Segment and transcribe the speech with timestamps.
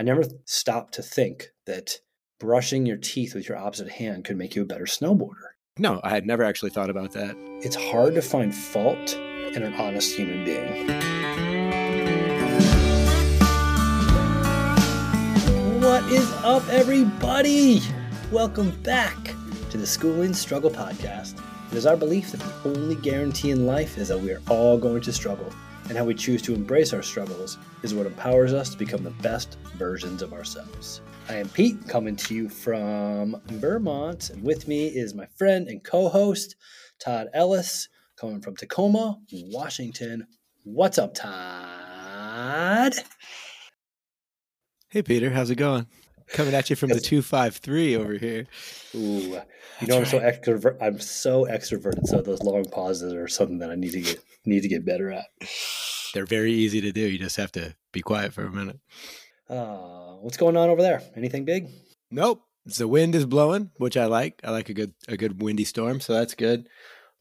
[0.00, 1.98] I never stopped to think that
[2.38, 5.50] brushing your teeth with your opposite hand could make you a better snowboarder.
[5.76, 7.36] No, I had never actually thought about that.
[7.62, 9.14] It's hard to find fault
[9.52, 10.86] in an honest human being.
[15.82, 17.82] What is up, everybody?
[18.32, 19.34] Welcome back
[19.68, 21.38] to the Schooling Struggle Podcast.
[21.72, 24.78] It is our belief that the only guarantee in life is that we are all
[24.78, 25.52] going to struggle,
[25.90, 29.10] and how we choose to embrace our struggles is what empowers us to become the
[29.10, 31.00] best versions of ourselves.
[31.28, 35.82] I am Pete, coming to you from Vermont, and with me is my friend and
[35.82, 36.54] co host,
[37.00, 40.28] Todd Ellis, coming from Tacoma, Washington.
[40.62, 42.94] What's up, Todd?
[44.90, 45.88] Hey, Peter, how's it going?
[46.32, 48.46] Coming at you from the 253 over here.
[48.94, 49.40] Ooh,
[49.80, 50.76] you know I'm so extrovert.
[50.80, 54.62] I'm so extroverted, so those long pauses are something that I need to get need
[54.62, 55.26] to get better at.
[56.14, 57.00] They're very easy to do.
[57.00, 58.78] You just have to be quiet for a minute.
[59.48, 61.02] Uh, what's going on over there?
[61.16, 61.68] Anything big?
[62.10, 62.42] Nope.
[62.66, 64.40] The wind is blowing, which I like.
[64.44, 66.68] I like a good a good windy storm, so that's good.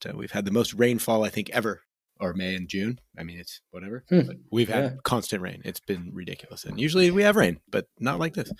[0.04, 1.82] So we've had the most rainfall I think ever,
[2.20, 3.00] or May and June.
[3.18, 4.04] I mean, it's whatever.
[4.10, 4.22] Hmm.
[4.22, 4.90] But we've had Yeah.
[5.04, 5.62] constant rain.
[5.66, 8.52] It's been ridiculous, and usually we have rain, but not like this.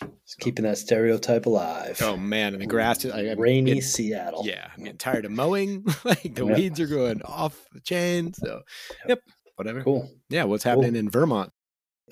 [0.00, 2.00] Just keeping that stereotype alive.
[2.02, 3.04] Oh man, and the grass.
[3.04, 4.42] is- I, I'm Rainy getting- Seattle.
[4.46, 5.84] Yeah, I'm getting tired of mowing.
[6.04, 6.54] like the Yeah.
[6.54, 8.32] weeds are going off the chain.
[8.34, 8.62] So,
[9.08, 9.20] yep,
[9.56, 9.82] whatever.
[9.82, 10.10] Cool.
[10.30, 11.50] Yeah, what's happening in Vermont?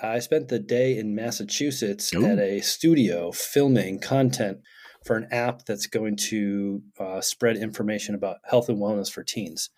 [0.01, 2.25] I spent the day in Massachusetts Ooh.
[2.25, 4.59] at a studio filming content
[5.05, 9.71] for an app that's going to uh, spread information about health and wellness for teens.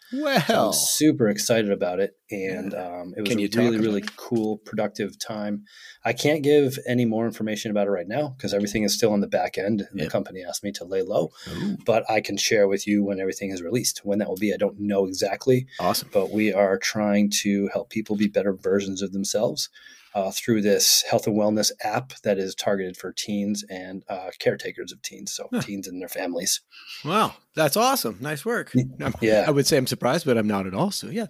[0.47, 5.19] So I'm super excited about it, and um, it was a really, really cool, productive
[5.19, 5.65] time.
[6.05, 9.21] I can't give any more information about it right now because everything is still on
[9.21, 10.07] the back end, and Yep.
[10.07, 11.31] the company asked me to lay low.
[11.49, 14.03] Ooh, But I can share with you when everything is released.
[14.05, 16.11] When that will be, I don't know exactly, awesome.
[16.13, 19.69] but we are trying to help people be better versions of themselves
[20.15, 24.93] uh, through this health and wellness app that is targeted for teens and uh, caretakers
[24.93, 25.61] of teens, so Huh.
[25.61, 26.61] teens and their families.
[27.05, 28.19] Wow, that's awesome.
[28.21, 28.73] Nice work.
[29.21, 29.45] Yeah.
[29.47, 30.91] I would say I'm surprised, but I'm not at all.
[30.91, 31.27] So, yeah.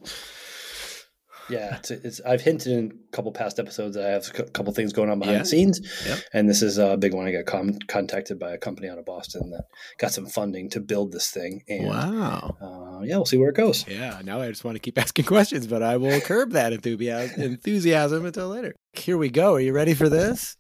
[1.51, 4.73] Yeah, it's, it's I've hinted in a couple past episodes that I have a couple
[4.73, 5.43] things going on behind Yeah.
[5.43, 6.19] the scenes, Yep.
[6.33, 7.27] and this is a big one.
[7.27, 9.65] I got com- contacted by a company out of Boston that
[9.99, 12.57] got some funding to build this thing, and Wow.
[12.61, 13.87] uh, yeah, we'll see where it goes.
[13.87, 17.43] Yeah, now I just want to keep asking questions, but I will curb that enthusiasm,
[17.43, 18.75] enthusiasm until later.
[18.95, 19.55] Here we go.
[19.55, 20.57] Are you ready for this?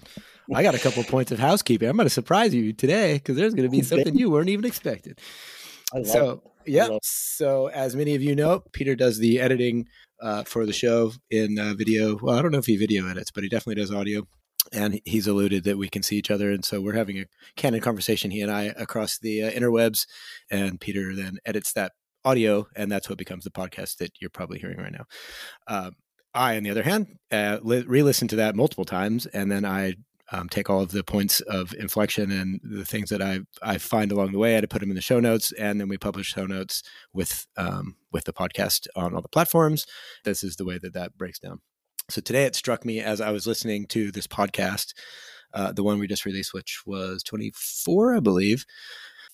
[0.54, 1.88] I got a couple points of housekeeping.
[1.88, 4.66] I'm going to surprise you today because there's going to be something you weren't even
[4.66, 5.14] expecting.
[5.94, 6.30] I love so
[6.66, 6.70] it.
[6.72, 9.86] yeah love- so as many of you know peter does the editing
[10.22, 12.18] uh, for the show in uh, video.
[12.20, 14.26] Well i don't know if he video edits but he definitely does audio.
[14.72, 16.50] And he's alluded that we can see each other.
[16.50, 20.06] And so we're having a candid conversation he and i across the uh, interwebs.
[20.50, 21.92] And peter then edits that
[22.24, 25.04] audio and that's what becomes the podcast that you're probably hearing right now.
[25.66, 25.92] Um,
[26.34, 29.94] i on the other hand uh, li- re-listen to that multiple times and then i
[30.32, 34.10] um, take all of the points of inflection and the things that I I find
[34.10, 34.52] along the way.
[34.52, 36.82] I had to put them in the show notes, and then we publish show notes
[37.12, 39.86] with um, with the podcast on all the platforms.
[40.24, 41.60] This is the way that that breaks down.
[42.10, 44.92] So today it struck me as I was listening to this podcast,
[45.54, 48.66] uh, the one we just released, which was 24, I believe,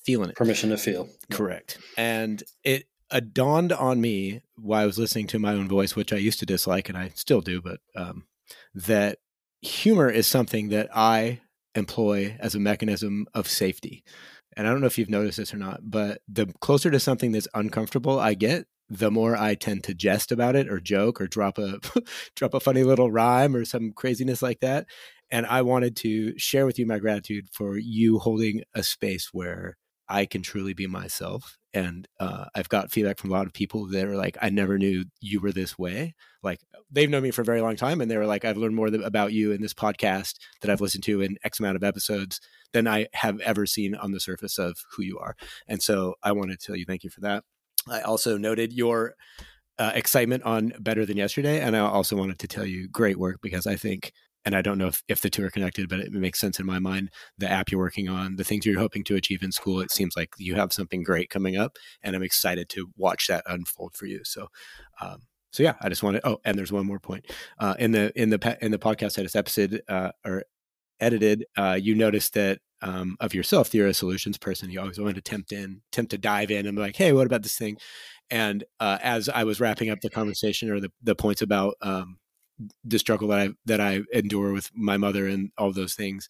[0.04, 0.36] feeling it.
[0.36, 1.08] Permission to feel.
[1.32, 1.78] Correct.
[1.96, 6.12] And it uh, dawned on me while I was listening to my own voice, which
[6.12, 8.26] I used to dislike and I still do, but um,
[8.74, 9.18] that
[9.62, 11.40] humor is something that I
[11.74, 14.04] employ as a mechanism of safety.
[14.56, 17.32] And I don't know if you've noticed this or not, but the closer to something
[17.32, 21.28] that's uncomfortable I get, the more I tend to jest about it or joke or
[21.28, 21.78] drop a
[22.36, 24.86] drop a funny little rhyme or some craziness like that.
[25.30, 29.76] And I wanted to share with you my gratitude for you holding a space where
[30.08, 31.59] I can truly be myself.
[31.72, 34.76] And uh, I've got feedback from a lot of people that are like, I never
[34.78, 36.14] knew you were this way.
[36.42, 36.60] Like
[36.90, 38.00] they've known me for a very long time.
[38.00, 41.04] And they were like, I've learned more about you in this podcast that I've listened
[41.04, 42.40] to in X amount of episodes
[42.72, 45.36] than I have ever seen on the surface of who you are.
[45.68, 47.44] And so I want to tell you thank you for that.
[47.88, 49.14] I also noted your
[49.78, 51.60] uh, excitement on Better Than Yesterday.
[51.60, 54.12] And I also wanted to tell you great work because I think
[54.44, 56.66] and I don't know if, if the two are connected, but it makes sense in
[56.66, 57.10] my mind.
[57.38, 60.16] The app you're working on, the things you're hoping to achieve in school, it seems
[60.16, 64.06] like you have something great coming up, and I'm excited to watch that unfold for
[64.06, 64.20] you.
[64.24, 64.48] So,
[65.00, 66.22] um, so yeah, I just wanted.
[66.24, 67.26] Oh, and there's one more point
[67.58, 70.44] uh, in the in the in the podcast that is episode uh, or
[71.00, 71.44] edited.
[71.56, 74.70] Uh, you noticed that um, of yourself, you're a solutions person.
[74.70, 77.26] You always want to tempt in, tempt to dive in, and be like, hey, what
[77.26, 77.76] about this thing?
[78.30, 82.18] And uh, as I was wrapping up the conversation or the the points about um,
[82.84, 86.28] the struggle that I that I endure with my mother and all those things,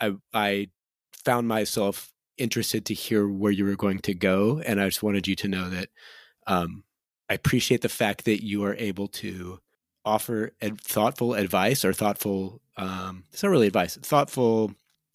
[0.00, 0.68] I I
[1.24, 5.28] found myself interested to hear where you were going to go, and I just wanted
[5.28, 5.88] you to know that
[6.46, 6.84] um,
[7.28, 9.60] I appreciate the fact that you are able to
[10.04, 14.72] offer ad- thoughtful advice or thoughtful um it's not really advice thoughtful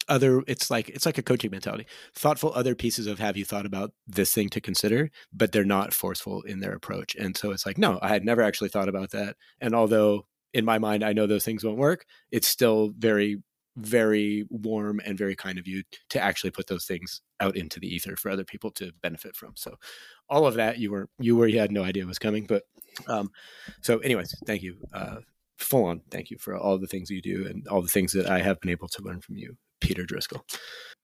[0.09, 1.85] other it's like it's like a coaching mentality.
[2.15, 5.93] Thoughtful other pieces of have you thought about this thing to consider but they're not
[5.93, 7.15] forceful in their approach.
[7.15, 9.35] And so it's like no i had never actually thought about that.
[9.59, 10.25] And although
[10.57, 13.41] in my mind i know those things won't work it's still very
[13.77, 17.87] very warm and very kind of you to actually put those things out into the
[17.87, 19.75] ether for other people to benefit from so
[20.29, 22.63] all of that you were you were you had no idea was coming but
[23.07, 23.29] um
[23.81, 25.17] so anyways thank you uh
[25.59, 28.27] full on thank you for all the things you do and all the things that
[28.27, 30.43] i have been able to learn from you peter driscoll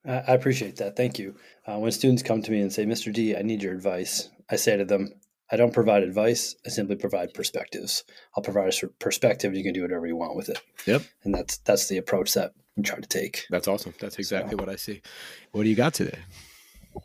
[0.06, 0.98] I appreciate that.
[0.98, 1.36] Thank you.
[1.66, 3.14] Uh, when students come to me and say, Mr.
[3.14, 5.14] D, I need your advice, I say to them,
[5.54, 6.56] I don't provide advice.
[6.66, 8.04] I simply provide perspectives.
[8.36, 10.60] I'll provide a perspective, and you can do whatever you want with it.
[10.88, 11.04] Yep.
[11.24, 13.46] And that's that's the approach that I'm trying to take.
[13.52, 13.94] That's awesome.
[14.00, 15.04] That's exactly so, what I see.
[15.52, 16.18] What do you got today?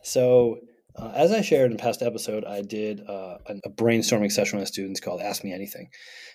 [0.03, 0.61] So,
[0.97, 4.69] uh, as I shared in a past episode, I did uh, a brainstorming session with
[4.69, 5.91] students called Ask Me Anything.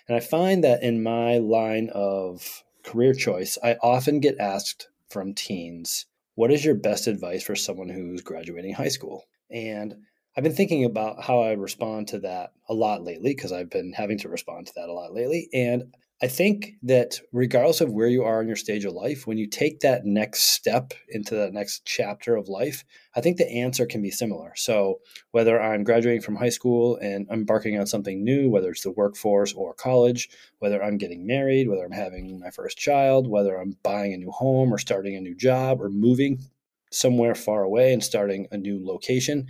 [0.06, 5.34] And I find that in my line of career choice, I often get asked from
[5.34, 6.06] teens
[6.36, 9.24] what is your best advice for someone who's graduating high school?
[9.50, 9.96] And
[10.36, 13.92] I've been thinking about how I respond to that a lot lately because I've been
[13.92, 15.48] having to respond to that a lot lately.
[15.52, 19.36] And I think that regardless of where you are in your stage of life, when
[19.36, 22.84] you take that next step into that next chapter of life,
[23.14, 24.52] I think the answer can be similar.
[24.56, 25.00] So,
[25.32, 29.52] whether I'm graduating from high school and embarking on something new, whether it's the workforce
[29.52, 34.14] or college, whether I'm getting married, whether I'm having my first child, whether I'm buying
[34.14, 36.38] a new home or starting a new job or moving
[36.90, 39.48] somewhere far away and starting a new location,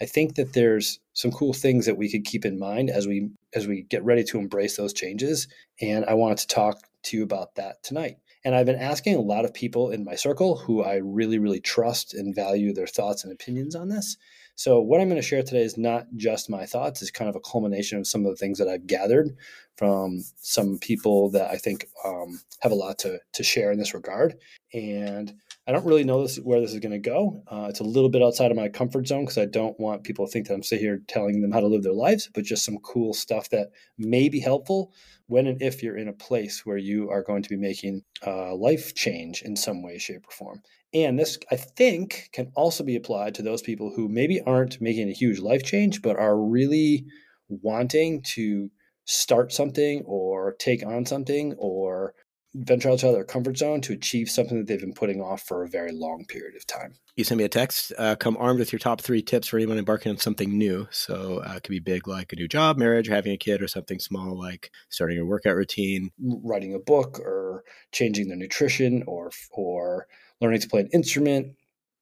[0.00, 3.30] I think that there's some cool things that we could keep in mind as we
[3.54, 5.48] as we get ready to embrace those changes.
[5.80, 8.16] And I wanted to talk to you about that tonight.
[8.44, 11.60] And I've been asking a lot of people in my circle who I really, really
[11.60, 14.16] trust and value their thoughts and opinions on this.
[14.58, 17.36] So, what I'm going to share today is not just my thoughts, it's kind of
[17.36, 19.36] a culmination of some of the things that I've gathered
[19.76, 23.94] from some people that I think um, have a lot to, to share in this
[23.94, 24.34] regard.
[24.74, 25.32] And
[25.68, 27.44] I don't really know this, where this is going to go.
[27.46, 30.26] Uh, it's a little bit outside of my comfort zone because I don't want people
[30.26, 32.64] to think that I'm sitting here telling them how to live their lives, but just
[32.64, 34.92] some cool stuff that may be helpful
[35.28, 38.56] when and if you're in a place where you are going to be making a
[38.56, 40.62] life change in some way, shape, or form.
[40.94, 45.08] And this, I think, can also be applied to those people who maybe aren't making
[45.08, 47.04] a huge life change, but are really
[47.48, 48.70] wanting to
[49.04, 52.14] start something or take on something or
[52.54, 55.68] venture outside their comfort zone to achieve something that they've been putting off for a
[55.68, 56.94] very long period of time.
[57.14, 57.92] You send me a text.
[57.98, 60.88] Uh, come armed with your top three tips for anyone embarking on something new.
[60.90, 63.60] So uh, it could be big, like a new job, marriage, or having a kid,
[63.60, 69.04] or something small, like starting a workout routine, writing a book, or changing their nutrition,
[69.06, 70.06] or or
[70.40, 71.56] learning to play an instrument,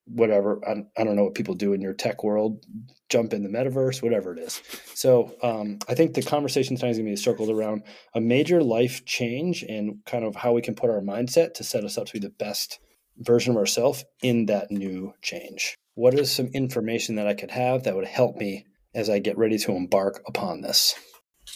[0.05, 0.61] whatever.
[0.67, 2.65] I, I don't know what people do in your tech world,
[3.09, 4.61] jump in the metaverse, whatever it is.
[4.93, 8.63] So um, I think the conversation tonight is going to be circled around a major
[8.63, 12.07] life change and kind of how we can put our mindset to set us up
[12.07, 12.79] to be the best
[13.17, 15.75] version of ourselves in that new change.
[15.95, 19.37] What is some information that I could have that would help me as I get
[19.37, 20.95] ready to embark upon this?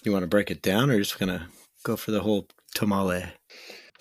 [0.04, 1.46] You want to break it down or just going to
[1.84, 3.26] go for the whole tamale?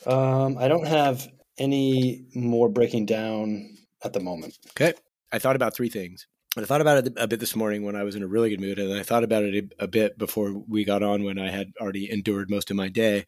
[0.06, 1.28] Um, I don't have
[1.60, 4.58] any more breaking down at the moment.
[4.70, 4.94] Okay.
[5.30, 6.26] I thought about three things.
[6.56, 8.60] I thought about it a bit this morning when I was in a really good
[8.60, 11.72] mood, and I thought about it a, bit before we got on when I had
[11.80, 13.24] already endured most of my day,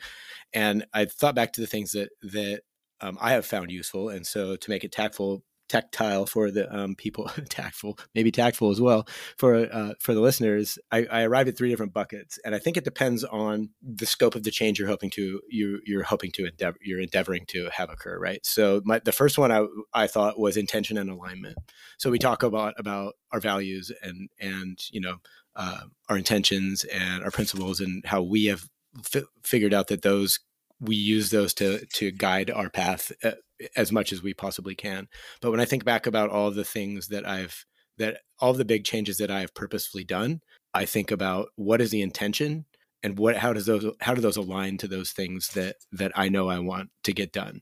[0.52, 2.62] and I thought back to the things that that
[3.00, 6.95] um, I have found useful, and so to make it tactful, tactile for the um,
[6.95, 9.07] people, tactful, maybe tactful as well
[9.38, 10.79] for uh, for the listeners.
[10.91, 14.35] I, I, arrived at three different buckets, and I think it depends on the scope
[14.35, 17.88] of the change you're hoping to you you're hoping to endeavor you're endeavoring to have
[17.88, 18.19] occur.
[18.19, 18.45] Right.
[18.45, 21.57] So my, the first one I I thought was intention and alignment.
[21.99, 25.17] So we talk about about our values and and you know
[25.57, 28.69] uh, our intentions and our principles and how we have
[29.14, 30.41] f- figured out that those
[30.81, 33.33] we use those to to guide our path uh,
[33.76, 35.09] as much as we possibly can.
[35.40, 37.64] But when I think back about all the things that I've
[37.99, 40.40] that all the big changes that I've purposefully done,
[40.75, 42.64] I think about what is the intention
[43.02, 46.28] and what how does those how do those align to those things that that I
[46.28, 47.61] know I want to get done.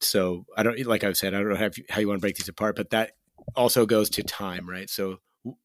[0.00, 2.36] So I don't like I've said I don't know how, how you want to break
[2.36, 3.12] these apart, but that
[3.56, 4.88] also goes to time, right?
[4.88, 5.18] So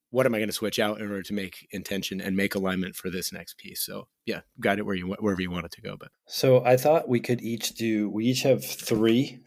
[0.09, 2.95] what am I going to switch out in order to make intention and make alignment
[2.95, 3.81] for this next piece?
[3.85, 5.97] So yeah, guide it where you wherever you want it to go.
[5.99, 8.09] But so I thought we could each do.
[8.09, 9.39] We each have three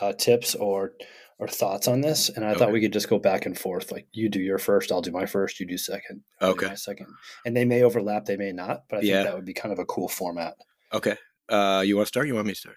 [0.00, 0.92] uh, tips or
[1.38, 2.58] or thoughts on this, and I okay.
[2.58, 3.92] thought we could just go back and forth.
[3.92, 6.74] Like you do your first, I'll do my first, you do 2nd okay.
[6.76, 7.08] second,
[7.44, 9.22] and they may overlap, they may not, but I think yeah.
[9.24, 10.54] that would be kind of a cool format.
[10.94, 11.16] Okay.
[11.48, 12.26] Uh, you want to start?
[12.26, 12.76] You want me to start?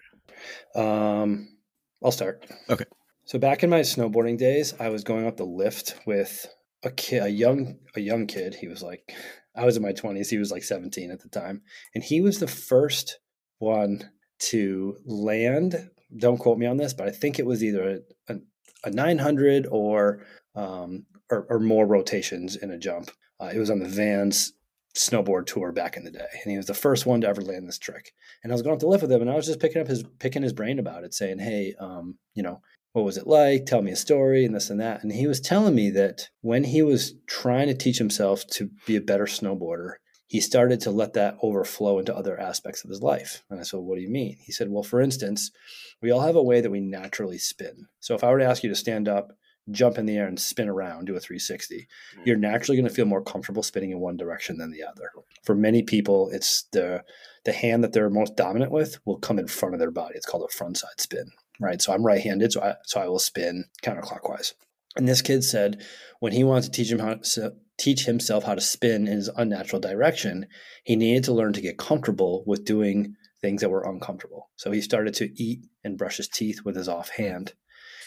[0.74, 1.48] Um,
[2.04, 2.46] I'll start.
[2.68, 2.84] Okay.
[3.24, 6.46] So back in my snowboarding days, I was going up the lift with
[6.82, 8.54] a kid, a young, a young kid.
[8.54, 9.10] He was like
[9.54, 10.28] I was in my 20s.
[10.28, 11.62] He was like 17 at the time.
[11.94, 13.18] And he was the first
[13.58, 15.90] one to land.
[16.16, 18.38] Don't quote me on this, but I think it was either a, a,
[18.84, 20.24] a 900 or,
[20.54, 23.10] um, or, or more rotations in a jump.
[23.38, 24.52] Uh, it was on the Vans
[24.96, 27.68] snowboard tour back in the day, and he was the first one to ever land
[27.68, 28.12] this trick.
[28.42, 29.88] And I was going up to lift with him, and I was just picking up
[29.88, 32.60] his picking his brain about it, saying, "Hey, um, you know,
[32.92, 33.66] what was it like?
[33.66, 35.02] Tell me a story and this and that.
[35.02, 38.96] And he was telling me that when he was trying to teach himself to be
[38.96, 39.94] a better snowboarder,
[40.30, 43.42] he started to let that overflow into other aspects of his life.
[43.50, 44.36] And I said, What do you mean?
[44.40, 45.50] He said, Well, for instance,
[46.00, 47.88] we all have a way that we naturally spin.
[47.98, 49.32] So if I were to ask you to stand up,
[49.72, 52.22] jump in the air, and spin around, do a 360, mm-hmm.
[52.24, 55.10] you're naturally going to feel more comfortable spinning in one direction than the other.
[55.42, 57.02] For many people, it's the
[57.44, 60.14] the hand that they're most dominant with will come in front of their body.
[60.14, 61.80] It's called a front side spin right?
[61.80, 64.54] So I'm right-handed, so I so I will spin counterclockwise.
[64.96, 65.82] And this kid said
[66.18, 69.30] when he wanted to teach him how to teach himself how to spin in his
[69.36, 70.46] unnatural direction,
[70.84, 74.50] he needed to learn to get comfortable with doing things that were uncomfortable.
[74.56, 77.54] So he started to eat and brush his teeth with his offhand.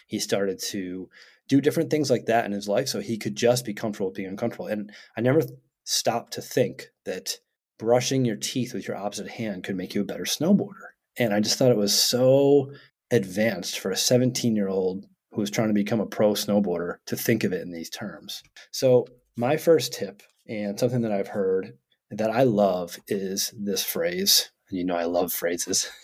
[0.07, 1.09] He started to
[1.47, 4.29] do different things like that in his life so he could just be comfortable being
[4.29, 4.67] uncomfortable.
[4.67, 5.41] And I never
[5.83, 7.37] stopped to think that
[7.79, 10.91] brushing your teeth with your opposite hand could make you a better snowboarder.
[11.17, 12.71] And I just thought it was so
[13.11, 17.15] advanced for a 17 year old who was trying to become a pro snowboarder to
[17.15, 18.43] think of it in these terms.
[18.71, 21.77] So, my first tip, and something that I've heard
[22.11, 24.51] that I love, is this phrase.
[24.69, 25.89] And you know, I love phrases.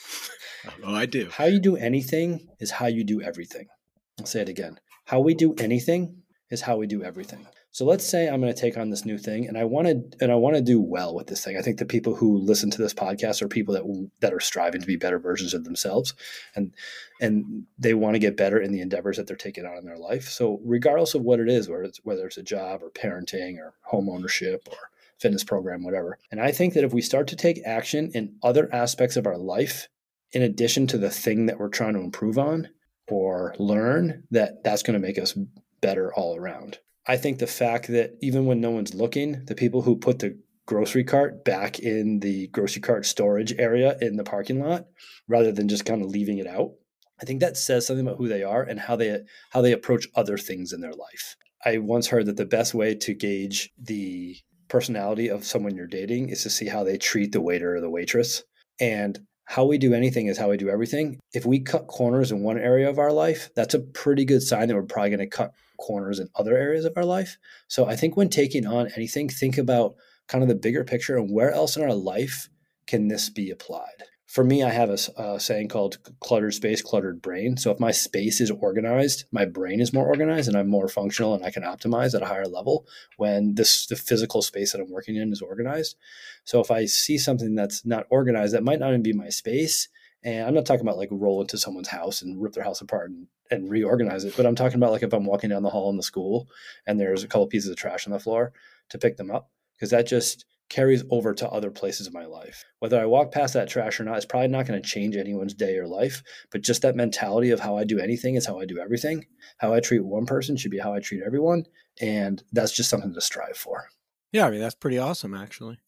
[0.83, 1.29] Oh, I do.
[1.31, 3.67] How you do anything is how you do everything.
[4.19, 4.77] I'll say it again.
[5.05, 7.47] How we do anything is how we do everything.
[7.79, 10.03] So let's say I'm going to take on this new thing, and I want to
[10.19, 11.55] and I want to do well with this thing.
[11.57, 14.81] I think the people who listen to this podcast are people that that are striving
[14.81, 16.13] to be better versions of themselves,
[16.55, 16.73] and
[17.21, 19.97] and they want to get better in the endeavors that they're taking on in their
[19.97, 20.27] life.
[20.27, 23.75] So regardless of what it is, whether it's whether it's a job or parenting or
[23.83, 26.19] home ownership or fitness program, whatever.
[26.31, 29.37] And I think that if we start to take action in other aspects of our
[29.37, 29.87] life,
[30.33, 32.67] in addition to the thing that we're trying to improve on
[33.07, 35.37] or learn, that that's going to make us
[35.79, 36.79] better all around.
[37.09, 40.37] I think the fact that even when no one's looking, the people who put the
[40.67, 44.85] grocery cart back in the grocery cart storage area in the parking lot
[45.27, 46.73] rather than just kind of leaving it out.
[47.19, 50.07] I think that says something about who they are and how they how they approach
[50.13, 51.35] other things in their life.
[51.65, 54.37] I once heard that the best way to gauge the
[54.67, 57.89] personality of someone you're dating is to see how they treat the waiter or the
[57.89, 58.43] waitress.
[58.79, 61.19] And how we do anything is how we do everything.
[61.33, 64.67] If we cut corners in one area of our life, that's a pretty good sign
[64.67, 67.37] that we're probably going to cut corners in other areas of our life.
[67.67, 69.95] So I think when taking on anything, think about
[70.27, 72.49] kind of the bigger picture and where else in our life
[72.85, 77.19] can this be applied for me, I have a, a, saying called cluttered space, cluttered
[77.19, 77.57] brain.
[77.57, 81.33] So if my space is organized, my brain is more organized and I'm more functional
[81.33, 82.85] and I can optimize at a higher level
[83.17, 85.95] when this the physical space that I'm working in is organized.
[86.43, 89.89] So if I see something that's not organized, that might not even be my space.
[90.23, 93.09] And I'm not talking about like roll into someone's house and rip their house apart
[93.09, 95.89] and, and reorganize it, but I'm talking about like if I'm walking down the hall
[95.89, 96.49] in the school
[96.85, 98.51] and there's a couple pieces of trash on the floor
[98.89, 102.63] to pick them up because that just carries over to other places of my life.
[102.79, 105.53] Whether I walk past that trash or not, it's probably not going to change anyone's
[105.53, 106.21] day or life.
[106.51, 109.25] But just that mentality of how I do anything is how I do everything.
[109.57, 111.65] How I treat one person should be how I treat everyone.
[111.99, 113.87] And that's just something to strive for.
[114.31, 115.79] Yeah, I mean, that's pretty awesome, actually.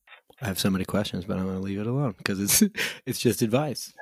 [0.42, 2.64] I have so many questions, but I'm going to leave it alone because it's
[3.06, 3.94] it's just advice.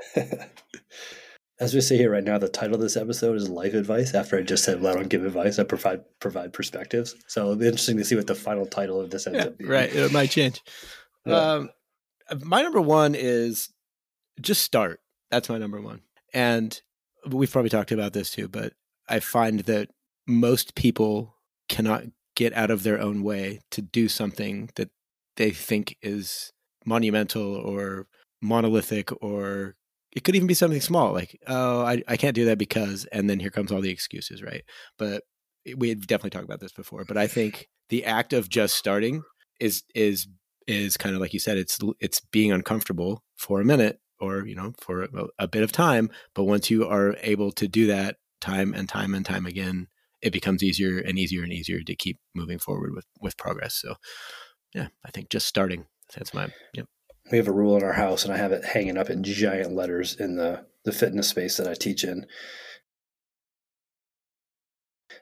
[1.60, 4.38] as we say here right now, the title of this episode is "Life Advice." After
[4.38, 7.66] I just said, "Well, I don't give advice; I provide provide perspectives." So it'll be
[7.66, 9.70] interesting to see what the final title of this ends yeah, up being.
[9.70, 10.62] Right, it might change.
[11.26, 11.36] Yeah.
[11.36, 11.70] Um,
[12.44, 13.70] my number one is
[14.40, 15.02] just start.
[15.32, 16.02] That's my number one,
[16.34, 16.82] and
[17.28, 18.48] we've probably talked about this too.
[18.48, 18.74] But
[19.10, 19.90] I find that
[20.26, 21.36] most people
[21.68, 22.06] cannot
[22.36, 24.90] get out of their own way to do something that
[25.40, 26.52] they think is
[26.86, 28.06] monumental or
[28.42, 29.76] monolithic or
[30.12, 33.30] it could even be something small like oh I, I can't do that because and
[33.30, 34.64] then here comes all the excuses right?
[34.98, 35.24] But
[35.76, 39.22] we've definitely talked about this before but i think the act of just starting
[39.60, 40.28] is is
[40.68, 44.56] is kind of like you said it's it's being uncomfortable for a minute or you
[44.56, 48.18] know for a, a bit of time but once you are able to do that
[48.42, 49.88] time and time and time again
[50.22, 53.96] it becomes easier and easier and easier to keep moving forward with with progress so
[54.74, 55.86] yeah i think just starting
[56.16, 56.88] that's my yep
[57.32, 59.74] we have a rule in our house and I have it hanging up in giant
[59.74, 62.26] letters in the, the fitness space that I teach in.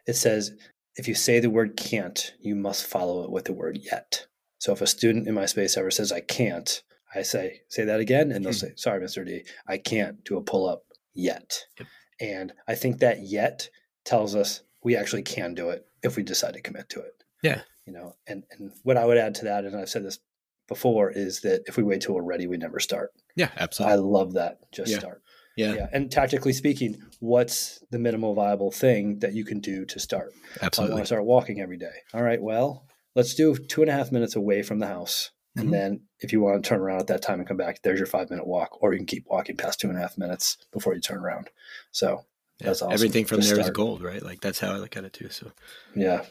[0.05, 0.51] It says,
[0.95, 4.27] if you say the word can't, you must follow it with the word yet.
[4.59, 6.81] So if a student in my space ever says I can't,
[7.13, 8.57] I say, say that again, and they'll hmm.
[8.57, 9.25] say, sorry, Mr.
[9.25, 11.65] D, I can't do a pull up yet.
[11.77, 11.87] Yep.
[12.19, 13.69] And I think that yet
[14.05, 17.23] tells us we actually can do it if we decide to commit to it.
[17.43, 17.61] Yeah.
[17.87, 20.19] You know, and, and what I would add to that, and I've said this
[20.67, 23.11] before, is that if we wait till we're ready, we never start.
[23.35, 23.93] Yeah, absolutely.
[23.93, 24.59] I love that.
[24.71, 24.99] Just Yeah.
[24.99, 25.21] start.
[25.55, 25.87] yeah, Yeah.
[25.93, 30.33] And tactically speaking, what's the minimal viable thing that you can do to start?
[30.61, 30.91] Absolutely.
[30.91, 31.95] I want to start walking every day.
[32.13, 32.41] All right.
[32.41, 35.31] Well, let's do two and a half minutes away from the house.
[35.57, 35.61] Mhm.
[35.61, 37.97] And then if you want to turn around at that time and come back, there's
[37.99, 40.57] your five minute walk, or you can keep walking past two and a half minutes
[40.73, 41.49] before you turn around.
[41.91, 42.25] So
[42.59, 42.93] Yeah, That's awesome.
[42.93, 43.75] Everything from Just there is start.
[43.75, 44.21] gold, right?
[44.21, 45.29] Like that's how I look at it too.
[45.29, 45.51] So
[45.95, 46.25] yeah.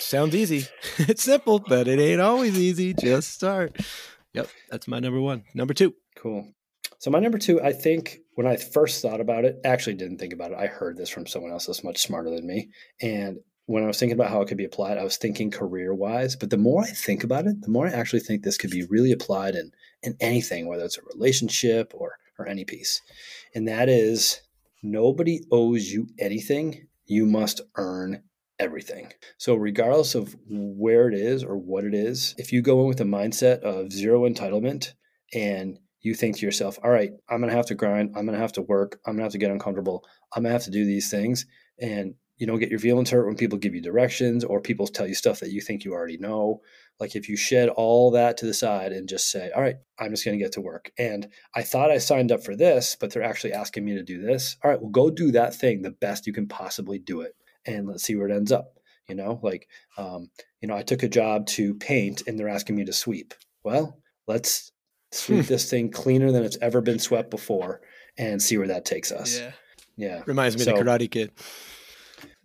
[0.00, 0.66] Sounds easy.
[0.98, 2.94] it's simple, but it ain't always easy.
[2.94, 3.76] Just start.
[4.34, 5.44] Yep, that's my number one.
[5.54, 5.94] Number two.
[6.16, 6.52] Cool.
[6.98, 10.32] So my number two, I think when I first thought about it, actually didn't think
[10.32, 10.58] about it.
[10.58, 12.70] I heard this from someone else that's much smarter than me.
[13.00, 15.94] And when I was thinking about how it could be applied, I was thinking career
[15.94, 16.34] wise.
[16.34, 18.84] But the more I think about it, the more I actually think this could be
[18.84, 23.02] really applied in in anything, whether it's a relationship or or any piece.
[23.54, 24.40] And that is
[24.82, 26.86] nobody owes you anything.
[27.06, 28.22] You must earn
[28.58, 29.12] everything.
[29.38, 33.00] So regardless of where it is or what it is, if you go in with
[33.00, 34.94] a mindset of zero entitlement
[35.32, 38.14] and you think to yourself, all right, I'm going to have to grind.
[38.16, 39.00] I'm going to have to work.
[39.06, 40.04] I'm going to have to get uncomfortable.
[40.34, 41.46] I'm going to have to do these things.
[41.80, 45.08] And you don't get your feelings hurt when people give you directions or people tell
[45.08, 46.60] you stuff that you think you already know.
[47.00, 50.10] Like if you shed all that to the side and just say, all right, I'm
[50.10, 50.92] just going to get to work.
[50.98, 54.22] And I thought I signed up for this, but they're actually asking me to do
[54.22, 54.56] this.
[54.62, 57.34] All right, well, go do that thing the best you can possibly do it.
[57.68, 58.74] And let's see where it ends up.
[59.08, 62.76] You know, like, um, you know, I took a job to paint and they're asking
[62.76, 63.32] me to sweep.
[63.64, 64.70] Well, let's
[65.12, 67.80] sweep this thing cleaner than it's ever been swept before
[68.18, 69.38] and see where that takes us.
[69.38, 69.52] Yeah.
[69.96, 70.22] Yeah.
[70.26, 71.30] Reminds me So- of the Karate Kid.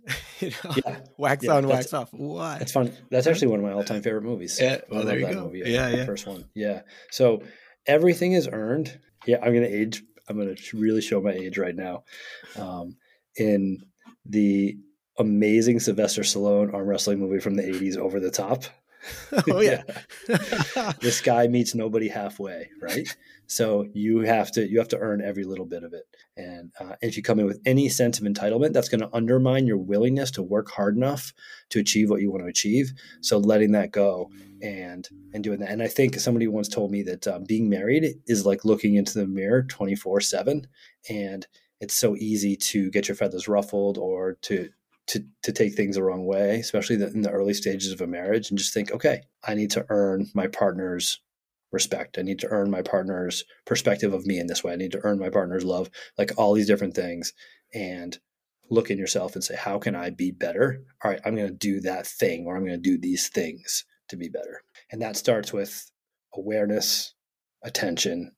[0.39, 0.99] you know, Yeah.
[1.17, 2.09] wax Yeah, on, wax off.
[2.11, 2.57] Why?
[2.59, 2.91] That's fun.
[3.09, 4.57] That's actually one of my all-time favorite movies.
[4.61, 5.43] Yeah, I well, love there you that go.
[5.45, 5.63] movie.
[5.65, 6.05] Yeah, the yeah.
[6.05, 6.45] First one.
[6.53, 6.81] Yeah.
[7.11, 7.43] So
[7.85, 8.99] everything is earned.
[9.25, 10.03] Yeah, I'm gonna age.
[10.27, 12.03] I'm gonna really show my age right now.
[12.57, 12.97] Um,
[13.37, 13.79] in
[14.25, 14.77] the
[15.17, 18.63] amazing Sylvester Stallone arm wrestling movie from the '80s, Over the Top.
[19.51, 19.83] oh yeah.
[21.01, 23.07] this guy meets nobody halfway, right?
[23.47, 26.05] So you have to you have to earn every little bit of it.
[26.37, 29.67] And uh, if you come in with any sense of entitlement, that's going to undermine
[29.67, 31.33] your willingness to work hard enough
[31.69, 32.93] to achieve what you want to achieve.
[33.21, 35.69] So letting that go and and doing that.
[35.69, 39.19] And I think somebody once told me that um, being married is like looking into
[39.19, 40.67] the mirror twenty four seven,
[41.09, 41.45] and
[41.81, 44.69] it's so easy to get your feathers ruffled or to
[45.07, 48.49] to to take things the wrong way, especially in the early stages of a marriage,
[48.49, 51.19] and just think, okay, I need to earn my partner's
[51.71, 52.17] respect.
[52.17, 54.73] I need to earn my partner's perspective of me in this way.
[54.73, 57.33] I need to earn my partner's love, like all these different things,
[57.73, 58.17] and
[58.69, 60.83] look in yourself and say, how can I be better?
[61.03, 63.85] All right, I'm going to do that thing, or I'm going to do these things
[64.09, 64.61] to be better,
[64.91, 65.91] and that starts with
[66.33, 67.13] awareness,
[67.63, 68.31] attention,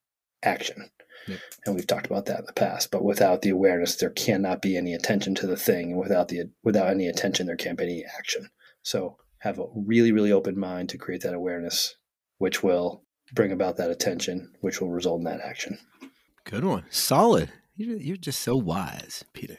[0.43, 0.89] action.
[1.27, 1.39] Yep.
[1.65, 4.77] And we've talked about that in the past, but without the awareness, there cannot be
[4.77, 8.05] any attention to the thing, and without the without any attention, there can't be any
[8.17, 8.49] action.
[8.83, 11.95] So have a really, really open mind to create that awareness,
[12.37, 15.77] which will bring about that attention, which will result in that action.
[16.45, 16.85] Good one.
[16.89, 17.49] Solid.
[17.75, 19.57] You're, you're just so wise, Peter.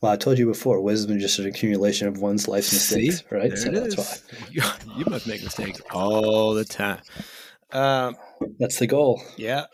[0.00, 3.24] Well, I told you before, wisdom is just an accumulation of one's life's mistakes, See?
[3.30, 3.48] right?
[3.50, 4.22] There so that's is.
[4.32, 4.46] why.
[4.50, 4.62] You,
[4.98, 7.00] you must make mistakes all the time.
[7.70, 8.16] Um,
[8.58, 9.22] That's the goal.
[9.36, 9.66] yeah.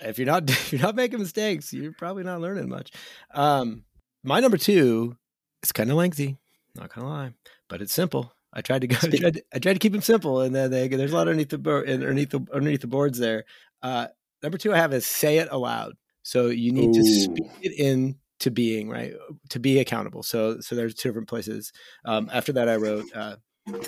[0.00, 2.90] If you're not if you're not making mistakes, you're probably not learning much.
[3.32, 3.84] Um,
[4.22, 5.16] my number two
[5.62, 6.38] is kind of lengthy.
[6.74, 7.32] Not gonna lie,
[7.68, 8.32] but it's simple.
[8.52, 8.96] I tried to go.
[9.02, 11.28] I tried to, I tried to keep them simple, and then they, there's a lot
[11.28, 13.44] underneath the board, underneath the underneath the boards there.
[13.82, 14.08] Uh,
[14.42, 15.94] number two, I have is say it aloud.
[16.22, 19.12] So you need to speak it in to being right
[19.50, 20.22] to be accountable.
[20.22, 21.72] So so there's two different places.
[22.04, 23.36] Um, after that, I wrote uh,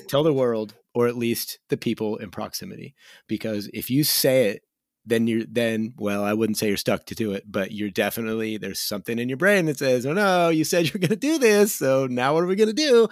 [0.08, 2.94] tell the world or at least the people in proximity
[3.26, 4.62] because if you say it
[5.06, 8.56] then you're then well i wouldn't say you're stuck to do it but you're definitely
[8.56, 11.38] there's something in your brain that says oh no you said you're going to do
[11.38, 13.08] this so now what are we going to do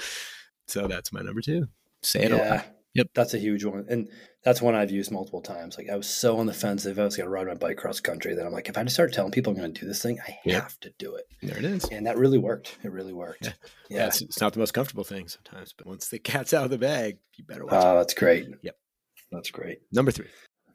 [0.69, 1.67] so that's my number two
[2.03, 2.49] say it Yeah.
[2.49, 3.07] aloud Yep.
[3.15, 3.87] That's a huge one.
[3.89, 4.09] And
[4.43, 5.79] that's one I've used multiple times.
[5.79, 7.77] Like I was so on the fence if I was going to ride my bike
[7.77, 9.87] cross country that I'm like, if I just start telling people I'm going to do
[9.87, 10.55] this thing, I Yeah.
[10.63, 11.27] have to do it.
[11.41, 12.79] there it is And that really worked.
[12.83, 13.47] It really worked.
[13.47, 13.53] Yeah.
[13.89, 13.97] Yeah.
[13.99, 16.71] yeah it's, it's not the most comfortable thing sometimes but once the cat's out of
[16.71, 18.49] the bag you better watch Oh, it that's great.
[18.61, 18.75] Yep.
[19.31, 19.83] That's great.
[19.93, 20.27] number three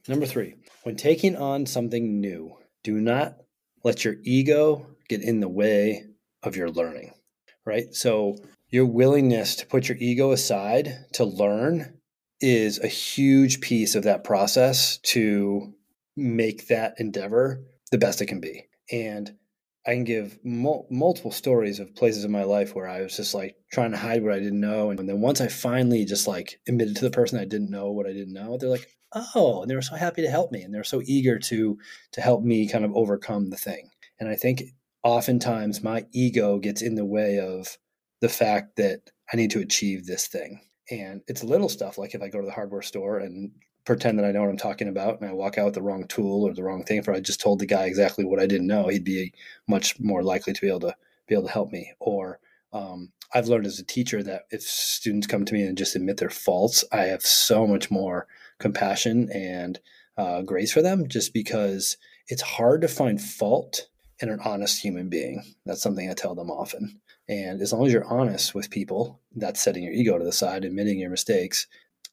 [0.07, 3.37] Number three, when taking on something new, do not
[3.83, 6.05] let your ego get in the way
[6.43, 7.13] of your learning,
[7.65, 7.93] right?
[7.93, 8.37] So,
[8.69, 11.99] your willingness to put your ego aside to learn
[12.39, 15.73] is a huge piece of that process to
[16.15, 18.67] make that endeavor the best it can be.
[18.91, 19.35] And
[19.88, 23.34] I can give mul- multiple stories of places in my life where I was just
[23.34, 24.89] like trying to hide what I didn't know.
[24.89, 28.08] And then once I finally just like admitted to the person I didn't know what
[28.08, 30.63] I didn't know, they're like, oh, and they were so happy to help me.
[30.63, 31.78] And they're so eager to,
[32.13, 33.89] to help me kind of overcome the thing.
[34.19, 34.63] And I think
[35.04, 37.78] oftentimes my ego gets in the way of
[38.21, 40.62] the fact that I need to achieve this thing.
[40.89, 43.52] And it's little stuff like if I go to the hardware store and
[43.86, 46.08] pretend that I know what I'm talking about and I walk out with the wrong
[46.08, 48.67] tool or the wrong thing, if I just told the guy exactly what I didn't
[48.67, 49.34] know, he'd be
[49.67, 50.95] much more likely to be able to
[51.28, 51.93] be able to help me.
[52.00, 52.39] Or
[52.74, 56.17] um, I've learned as a teacher that if students come to me and just admit
[56.17, 58.28] their faults, I have so much more
[58.60, 59.80] compassion and
[60.17, 63.88] uh, grace for them just because it's hard to find fault
[64.19, 65.43] in an honest human being.
[65.65, 67.02] That's something I tell them often.
[67.28, 70.63] And as long as you're honest with people, that's setting your ego to the side,
[70.63, 71.67] admitting your mistakes,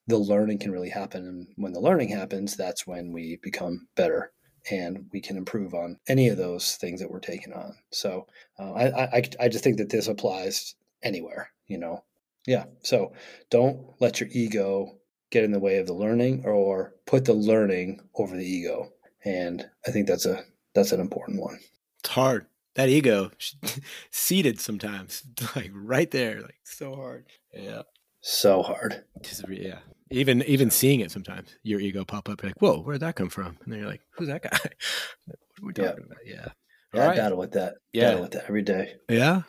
[0.07, 1.25] the learning can really happen.
[1.25, 4.31] And when the learning happens, that's when we become better
[4.69, 7.75] and we can improve on any of those things that we're taking on.
[7.91, 8.27] So
[8.59, 12.03] uh, I, I, I just think that this applies anywhere, you know?
[12.45, 12.65] Yeah.
[12.81, 13.13] So
[13.49, 14.97] don't let your ego
[15.31, 18.91] get in the way of the learning or put the learning over the ego.
[19.25, 21.59] And I think that's a, that's an important one.
[21.99, 22.45] It's hard.
[22.75, 23.31] That ego
[24.11, 25.23] seated sometimes,
[25.55, 27.25] like right there, like so hard.
[27.53, 27.83] Yeah.
[28.21, 29.03] So hard.
[29.21, 29.79] Just, yeah.
[30.13, 33.57] Even even seeing it sometimes, your ego pop up like, whoa, where'd that come from?
[33.63, 34.49] And then you're like, who's that guy?
[35.25, 36.05] what are we talking yeah.
[36.05, 36.17] about?
[36.25, 36.47] Yeah.
[36.93, 37.75] yeah I battle with that.
[37.91, 38.09] Yeah.
[38.09, 38.93] Battle with that every day.
[39.09, 39.41] Yeah.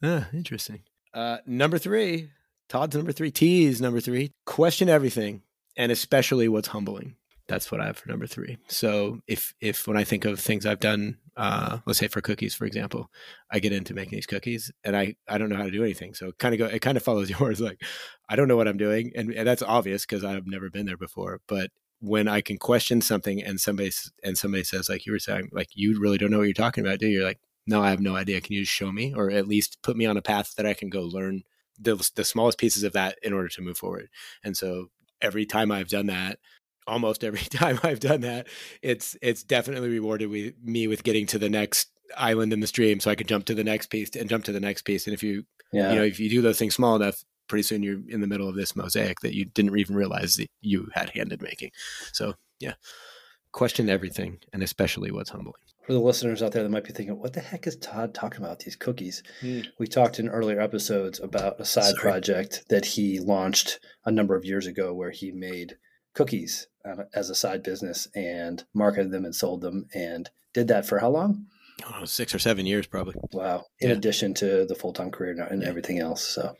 [0.00, 0.24] Yeah.
[0.32, 0.82] Interesting.
[1.12, 2.30] Uh, number three,
[2.68, 5.42] Todd's number three, T's number three, question everything
[5.76, 7.16] and especially what's humbling
[7.48, 8.58] that's what I have for number three.
[8.68, 12.54] So if if when I think of things I've done, uh, let's say for cookies,
[12.54, 13.10] for example,
[13.50, 16.14] I get into making these cookies and I I don't know how to do anything.
[16.14, 17.60] So kind of go it kind of follows yours.
[17.60, 17.82] Like
[18.28, 20.96] I don't know what I'm doing, and, and that's obvious because I've never been there
[20.96, 21.40] before.
[21.46, 23.92] But when I can question something and somebody
[24.24, 26.84] and somebody says like you were saying like you really don't know what you're talking
[26.84, 27.18] about, do you?
[27.18, 28.40] You're like no, I have no idea.
[28.40, 30.74] Can you just show me, or at least put me on a path that I
[30.74, 31.42] can go learn
[31.78, 34.08] the the smallest pieces of that in order to move forward?
[34.42, 34.86] And so
[35.20, 36.38] every time I've done that,
[36.86, 38.46] almost every time I've done that,
[38.82, 43.00] it's it's definitely rewarded with me with getting to the next island in the stream,
[43.00, 45.06] so I can jump to the next piece and jump to the next piece.
[45.06, 45.90] And if you yeah.
[45.90, 48.48] you know if you do those things small enough, pretty soon you're in the middle
[48.48, 51.70] of this mosaic that you didn't even realize that you had handed making.
[52.12, 52.74] So yeah,
[53.52, 55.54] question everything, and especially what's humbling.
[55.86, 58.40] For the listeners out there that might be thinking, what the heck is Todd talking
[58.40, 59.24] about these cookies?
[59.42, 59.66] Mm.
[59.80, 62.00] We talked in earlier episodes about a side Sorry.
[62.00, 65.76] project that he launched a number of years ago where he made
[66.14, 70.86] cookies uh, as a side business and marketed them and sold them and did that
[70.86, 71.46] for how long?
[71.86, 73.14] Oh, six or seven years, probably.
[73.32, 73.66] Wow.
[73.80, 73.96] In yeah.
[73.96, 75.68] addition to the full time career and yeah.
[75.68, 76.22] everything else.
[76.22, 76.56] So,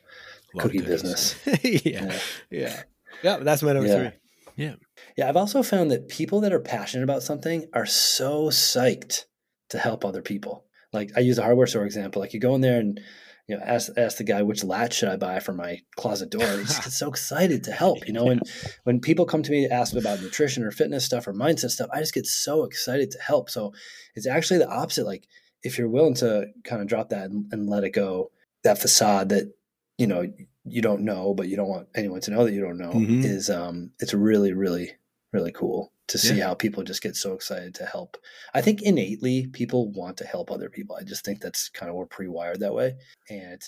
[0.59, 1.35] cookie business.
[1.63, 1.81] yeah.
[1.85, 2.19] yeah.
[2.51, 2.83] Yeah.
[3.23, 3.37] Yeah.
[3.39, 3.97] That's my number yeah.
[3.97, 4.19] three.
[4.57, 4.75] Yeah.
[5.17, 5.29] Yeah.
[5.29, 9.25] I've also found that people that are passionate about something are so psyched
[9.69, 10.65] to help other people.
[10.93, 12.21] Like I use a hardware store example.
[12.21, 13.01] Like you go in there and
[13.49, 16.47] you know, ask ask the guy which latch should I buy for my closet door.
[16.47, 18.27] He just gets so excited to help, you know.
[18.27, 18.33] Yeah.
[18.33, 18.43] And
[18.85, 21.91] when people come to me to ask about nutrition or fitness stuff or mindset stuff,
[21.93, 23.51] I just get so excited to help.
[23.51, 23.73] So
[24.15, 25.07] it's actually the opposite.
[25.07, 25.27] Like
[25.63, 28.31] if you're willing to kind of drop that and, and let it go,
[28.65, 29.53] that facade that
[29.99, 30.25] you know
[30.65, 33.25] you don't know, but you don't want anyone to know that you don't know mm-hmm.
[33.25, 34.93] is um it's really really
[35.33, 36.49] really cool to see yeah.
[36.49, 38.19] how people just get so excited to help.
[38.53, 40.95] I think innately people want to help other people.
[40.95, 42.97] I just think that's kind of we're pre-wired that way.
[43.31, 43.63] And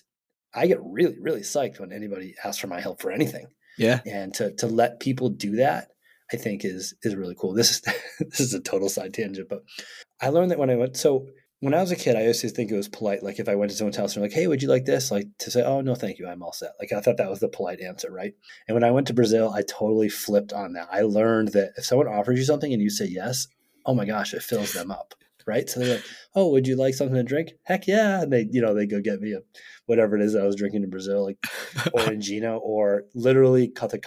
[0.54, 3.46] I get really, really psyched when anybody asks for my help for anything.
[3.78, 4.00] Yeah.
[4.04, 5.88] And to to let people do that,
[6.30, 7.54] I think is is really cool.
[7.54, 7.80] This is
[8.20, 9.62] this is a total side tangent, but
[10.20, 11.26] I learned that when I went so
[11.64, 13.22] when I was a kid, I used to think it was polite.
[13.22, 15.28] Like if I went to someone's house and like, "Hey, would you like this?" Like
[15.38, 17.48] to say, "Oh no, thank you, I'm all set." Like I thought that was the
[17.48, 18.34] polite answer, right?
[18.68, 20.88] And when I went to Brazil, I totally flipped on that.
[20.92, 23.46] I learned that if someone offers you something and you say yes,
[23.86, 25.14] oh my gosh, it fills them up,
[25.46, 25.66] right?
[25.70, 28.20] So they're like, "Oh, would you like something to drink?" Heck yeah!
[28.22, 29.40] And they, you know, they go get me a
[29.86, 31.40] whatever it is I was drinking in Brazil, like
[31.96, 33.98] Orangina, or literally cut the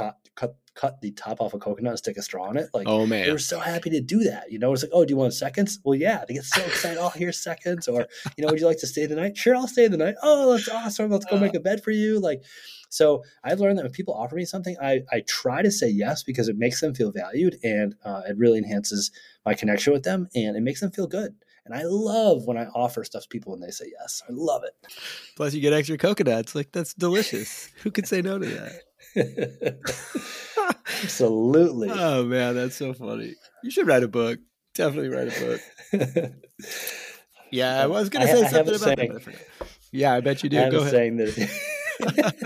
[0.78, 2.70] cut the top off a coconut and stick a straw in it.
[2.74, 4.52] Like, oh man, they were so happy to do that.
[4.52, 5.80] You know, it's like, oh, do you want seconds?
[5.84, 6.24] Well, yeah.
[6.28, 7.00] They get so excited.
[7.00, 7.88] oh, here's seconds.
[7.88, 9.36] Or, you know, would you like to stay the night?
[9.36, 10.16] Sure, I'll stay the night.
[10.22, 11.10] Oh, that's awesome.
[11.12, 12.20] Let's go make a bed for you.
[12.20, 12.44] Like,
[12.90, 16.24] so I've learned that when people offer me something, I, I try to say yes
[16.24, 19.12] because it makes them feel valued and uh, it really enhances
[19.46, 21.36] my connection with them and it makes them feel good.
[21.66, 24.22] And I love when I offer stuff to people and they say yes.
[24.30, 24.72] I love it.
[25.36, 26.56] Plus, you get extra coconuts.
[26.56, 27.70] Like, that's delicious.
[27.84, 28.87] Who could say no to that?
[31.04, 31.90] Absolutely.
[31.92, 33.36] Oh man, that's so funny.
[33.64, 34.40] You should write a book.
[34.74, 35.62] Definitely write a book.
[37.52, 39.36] yeah, I was gonna say I, something I about saying, that.
[39.92, 40.60] Yeah, I bet you do.
[40.60, 40.92] I Go ahead.
[40.92, 41.50] Saying that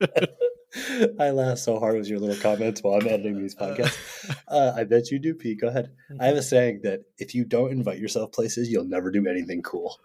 [1.20, 4.34] I laugh so hard with your little comments while I'm editing these podcasts.
[4.46, 5.60] Uh, I bet you do, Pete.
[5.60, 5.90] Go ahead.
[6.18, 9.62] I have a saying that if you don't invite yourself places, you'll never do anything
[9.62, 9.98] cool.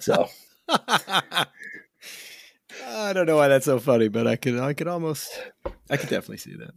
[0.00, 0.28] So
[2.84, 5.30] I don't know why that's so funny, but I could I could almost
[5.90, 6.72] I could definitely see that.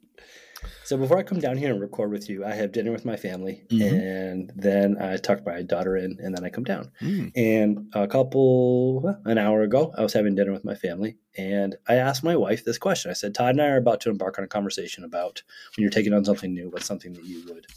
[0.84, 3.16] So before I come down here and record with you, I have dinner with my
[3.16, 3.92] family, Mhm.
[3.94, 6.92] and then I tuck my daughter in, and then I come down.
[7.02, 7.32] Mm.
[7.36, 11.96] And a couple, an hour ago, I was having dinner with my family, and I
[11.96, 13.10] asked my wife this question.
[13.10, 15.44] I said, "Todd and I are about to embark on a conversation about
[15.78, 17.68] when you're taking on something new, what's something that you would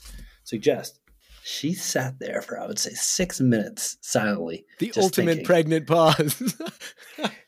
[0.42, 0.98] suggest?"
[1.44, 4.64] She sat there for I would say six minutes silently.
[4.78, 5.44] The ultimate thinking.
[5.46, 6.54] pregnant pause.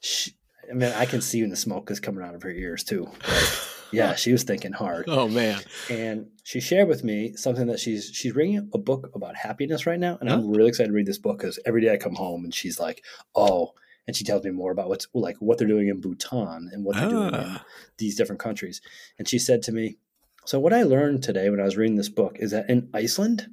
[0.01, 0.33] She,
[0.75, 3.05] I mean, I can see when the smoke is coming out of her ears too.
[3.05, 3.45] Like,
[3.93, 5.05] yeah, she was thinking hard.
[5.07, 5.61] oh man.
[5.89, 10.01] and she shared with me something that she's she's reading a book about happiness right
[10.01, 12.43] now and i'm really excited to read this book because every day i come home
[12.45, 13.03] and she's like
[13.37, 13.73] oh
[14.07, 16.97] and she tells me more about what's like what they're doing in bhutan and what
[16.97, 17.65] they're doing in Ah.
[17.99, 18.81] these different countries
[19.19, 19.97] and she said to me
[20.45, 23.47] so what i learned today when i was reading this book is that in iceland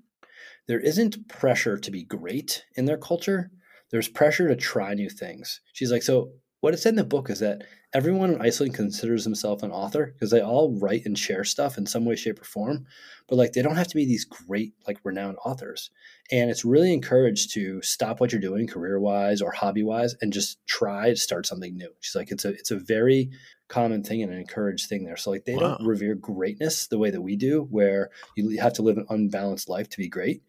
[0.67, 3.51] there isn't pressure to be great in their culture
[3.91, 6.31] there's pressure to try new things she's like so
[6.62, 10.06] what it said in the book is that everyone in Iceland considers themselves an author
[10.13, 12.86] because they all write and share stuff in some way, shape, or form.
[13.28, 15.89] But like they don't have to be these great, like renowned authors.
[16.32, 20.32] And it's really encouraged to stop what you're doing career wise or hobby wise and
[20.32, 21.91] just try to start something new.
[22.00, 23.32] She's like, it's a it's a very
[23.67, 25.17] common thing and an encouraged thing there.
[25.17, 25.78] So like they Wow.
[25.78, 29.69] don't revere greatness the way that we do, where you have to live an unbalanced
[29.69, 30.43] life to be great.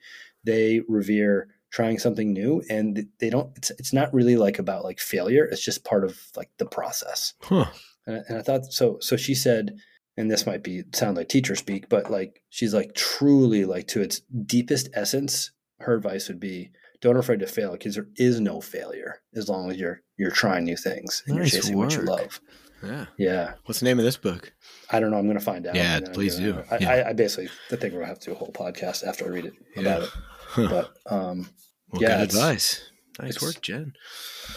[0.44, 5.00] They revere trying something new and they don't it's it's not really like about like
[5.00, 7.64] failure it's just part of like the process Huh.
[8.06, 9.74] and, I- and i thought so so she said
[10.18, 14.02] and this might be sound like teacher speak but like she's like truly like to
[14.02, 18.61] its deepest essence her advice would be don't afraid to fail because there is no
[18.61, 22.02] failure as long as you're you're trying new things and Nice you're chasing what you
[22.02, 22.38] love
[22.85, 23.06] Yeah.
[23.16, 24.52] yeah What's the name of this book?
[24.90, 26.64] i don't know i'm gonna find out Yeah, and then I'm please gonna- do.
[26.70, 26.90] I, Yeah.
[26.90, 29.28] I, I basically i think we're gonna have to do a whole podcast after i
[29.28, 30.11] read it about it
[30.56, 31.48] but um
[31.92, 32.90] Well, yeah, good advice.
[33.20, 33.92] Nice work, Jen.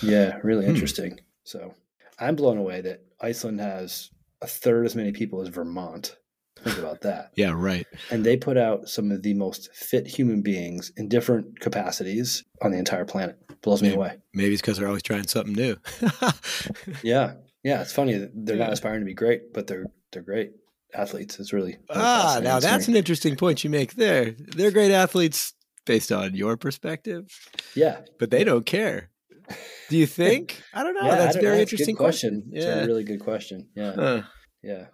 [0.02, 0.72] Yeah, really Hmm.
[0.72, 1.20] interesting.
[1.44, 1.74] So
[2.20, 4.10] I'm blown away that Iceland has
[4.42, 6.16] a third as many people as Vermont.
[6.64, 7.32] Think about that.
[7.36, 7.86] Yeah, right.
[8.12, 12.72] And they put out some of the most fit human beings in different capacities on
[12.72, 13.38] the entire planet.
[13.62, 14.18] Blows me away.
[14.34, 15.76] Maybe it's because they're always trying something new.
[17.04, 17.34] Yeah.
[17.64, 17.82] Yeah.
[17.82, 20.52] It's funny they're not aspiring to be great, but they're they're great
[20.94, 21.40] athletes.
[21.40, 24.32] It's really, really ah, now that's an interesting point you make there.
[24.38, 25.54] They're great athletes
[25.86, 27.28] based on your perspective,
[27.76, 28.02] yeah.
[28.20, 29.10] but they don't care.
[29.90, 30.62] Do you think?
[30.74, 31.06] I don't know.
[31.06, 32.50] yeah, that's a very interesting good question.
[32.52, 33.70] It's a really good question.
[33.76, 33.94] Yeah.
[33.96, 34.22] Huh.
[34.64, 34.86] Yeah.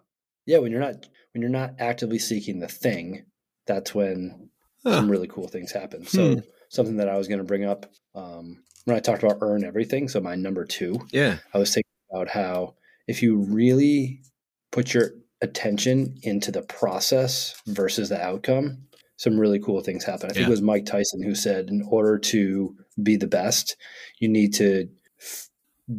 [0.46, 0.58] Yeah.
[0.60, 3.26] When you're not when you're not actively seeking the thing,
[3.66, 4.50] that's when
[4.84, 4.94] Huh.
[4.96, 6.06] some really cool things happen.
[6.08, 6.40] So Hmm.
[6.70, 10.10] something that I was going to bring up um, when I talked about earn everything.
[10.10, 11.38] So my number two, Yeah.
[11.54, 12.76] I was thinking about how
[13.08, 14.22] if you really
[14.72, 18.88] put your attention into the process versus the outcome,
[19.22, 20.32] some really cool things happen.
[20.32, 20.48] I think Yeah.
[20.48, 23.78] it was Mike Tyson who said, in order to be the best,
[24.18, 25.48] you need to f-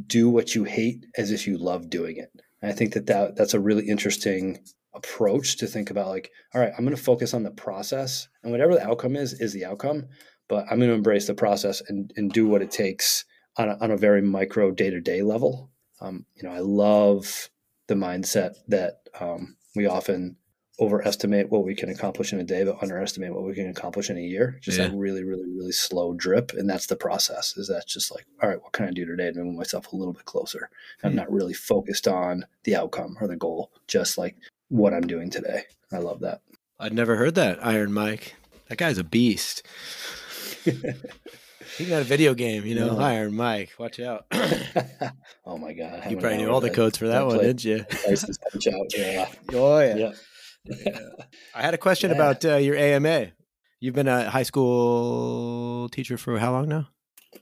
[0.08, 2.32] do what you hate as if you love doing it.
[2.60, 4.58] And I think that, that that's a really interesting
[4.92, 8.50] approach to think about like, all right, I'm going to focus on the process and
[8.50, 10.08] whatever the outcome is, is the outcome,
[10.48, 13.24] but I'm going to embrace the process and, and do what it takes
[13.56, 15.70] on a, on a very micro day to day level.
[16.00, 17.50] Um, you know, I love
[17.86, 20.36] the mindset that um, we often
[20.80, 24.16] overestimate what we can accomplish in a day, but underestimate what we can accomplish in
[24.16, 24.58] a year.
[24.62, 24.88] Just Yeah.
[24.88, 26.52] that really, really, really slow drip.
[26.54, 29.30] And that's the process is that just like, all right, what can I do today
[29.30, 30.70] to move myself a little bit closer?
[31.02, 31.16] I'm Hmm.
[31.16, 34.36] not really focused on the outcome or the goal, just like
[34.68, 35.64] what I'm doing today.
[35.92, 36.40] I love that.
[36.80, 38.34] I'd never heard that, Iron Mike.
[38.68, 39.62] That guy's a beast.
[41.78, 42.98] He got a video game, you know, No.
[43.00, 43.70] Iron Mike.
[43.78, 44.26] Watch out.
[45.46, 46.02] oh my God.
[46.10, 47.84] You probably knew all the codes for that one, didn't you?
[47.88, 48.94] Punch Out.
[48.94, 49.28] Yeah.
[49.54, 50.12] Oh, Yeah.
[51.54, 52.16] I had a question Yeah.
[52.16, 53.28] about uh, your AMA.
[53.80, 56.88] You've been a high school teacher for how long now?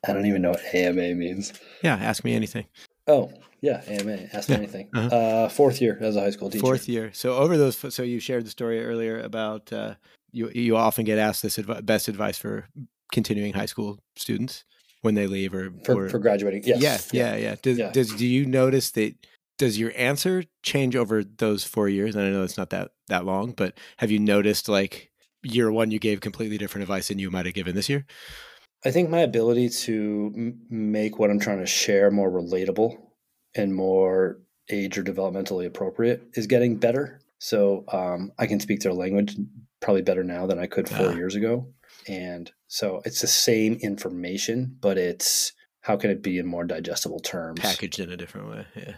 [0.06, 1.52] I don't even know what AMA means.
[1.82, 2.66] Yeah, ask me anything.
[3.06, 3.30] Oh,
[3.60, 4.28] yeah, AMA.
[4.32, 4.88] Ask me Yeah, anything.
[4.94, 5.14] uh-huh.
[5.16, 6.62] Uh, fourth year as a high school teacher.
[6.62, 7.10] Fourth year.
[7.12, 9.94] So over those, so you shared the story earlier about uh,
[10.32, 10.48] you.
[10.54, 12.68] You often get asked this advi- best advice for
[13.12, 14.64] continuing high school students
[15.02, 16.62] when they leave or, for, or for graduating.
[16.64, 17.10] Yes.
[17.12, 17.54] yeah, yeah, yeah.
[17.60, 17.90] Does, Yeah.
[17.90, 19.14] does do you notice that?
[19.60, 22.16] Does your answer change over those four years?
[22.16, 25.10] And I know it's not that that long, but have you noticed like
[25.42, 28.06] year one you gave completely different advice than you might have given this year?
[28.86, 32.96] I think my ability to m- make what I'm trying to share more relatable
[33.54, 37.20] and more age or developmentally appropriate is getting better.
[37.38, 39.36] So um, I can speak their language
[39.82, 41.14] probably better now than I could four Ah.
[41.14, 41.70] years ago.
[42.08, 47.20] And so it's the same information, but it's how can it be in more digestible
[47.20, 47.60] terms?
[47.60, 48.66] Packaged in a different way.
[48.74, 48.94] Yeah.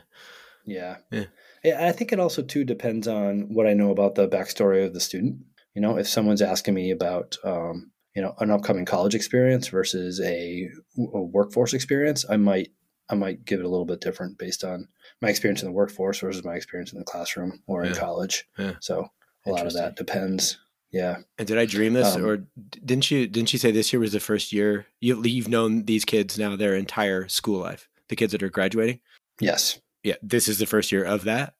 [0.64, 0.96] Yeah.
[1.10, 1.24] Yeah.
[1.64, 4.94] Yeah, I think it also too depends on what I know about the backstory of
[4.94, 5.38] the student.
[5.74, 10.20] You know, if someone's asking me about, um, you know, an upcoming college experience versus
[10.20, 12.68] a, a workforce experience, I might
[13.08, 14.88] I might give it a little bit different based on
[15.20, 18.44] my experience in the workforce versus my experience in the classroom or in college.
[18.58, 18.74] Yeah.
[18.80, 19.08] So
[19.46, 20.58] a lot of that depends.
[20.90, 21.18] Yeah.
[21.38, 22.44] And did I dream this, Um, or
[22.84, 23.26] didn't you?
[23.26, 26.54] Didn't you say this year was the first year you, you've known these kids now
[26.54, 27.88] their entire school life?
[28.08, 29.00] The kids that are graduating.
[29.40, 29.80] Yes.
[30.02, 31.54] Yeah, this is the first year of that.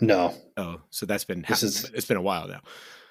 [0.00, 0.34] No.
[0.56, 2.60] Oh, so that's been This is- it's been a while now.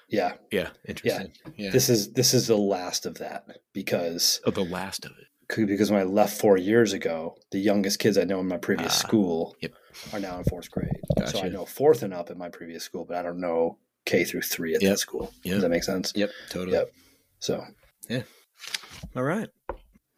[0.08, 0.32] Yeah.
[0.50, 1.32] Yeah, interesting.
[1.56, 5.66] Yeah, This is this is the last of that because oh, the last of it.
[5.66, 8.92] because when I left four years ago, the youngest kids I know in my previous
[8.94, 9.72] Ah, school yep.
[10.12, 10.90] are now in fourth grade.
[11.26, 14.24] So I know fourth and up at my previous school, but I don't know K
[14.24, 14.90] through three at Yep.
[14.92, 15.32] that school.
[15.44, 15.54] Yep.
[15.54, 16.12] Does that make sense?
[16.14, 16.76] Yep, totally.
[16.76, 16.92] Yep.
[17.38, 17.64] So
[18.08, 18.22] yeah.
[19.16, 19.48] All right,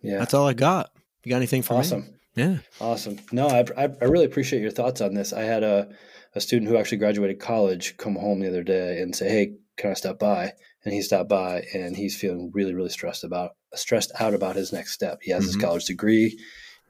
[0.03, 0.91] yeah, that's all I got.
[1.25, 1.81] You got anything for me?
[1.81, 2.19] awesome.
[2.35, 2.59] Yeah.
[2.81, 3.19] Awesome.
[3.33, 5.33] No, I, I, I really appreciate your thoughts on this.
[5.33, 5.89] I had a,
[6.35, 9.91] a student who actually graduated college come home the other day and say, Hey, can
[9.91, 10.53] I stop by?
[10.85, 14.73] And he stopped by and he's feeling really, really stressed about stressed out about his
[14.73, 15.19] next step.
[15.23, 15.63] He has his Mhm.
[15.63, 16.39] college degree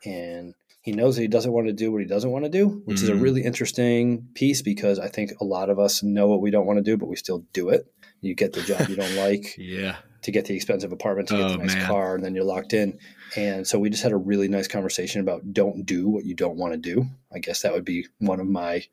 [0.04, 2.82] and he knows that he doesn't want to do what he doesn't want to do,
[2.84, 3.22] which is a Mhm.
[3.22, 6.76] really interesting piece because I think a lot of us know what we don't want
[6.78, 7.86] to do, but we still do it.
[8.20, 9.96] You get the job you don't like Yeah.
[10.22, 11.86] to get the expensive apartment, to get Oh, the nice man.
[11.86, 12.98] car, and then you're locked in.
[13.36, 16.56] And so we just had a really nice conversation about don't do what you don't
[16.56, 17.06] want to do.
[17.32, 18.84] I guess that would be one of my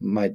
[0.00, 0.34] my